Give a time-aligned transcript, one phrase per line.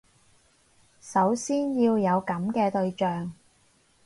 [0.99, 3.31] 首先要有噉嘅對象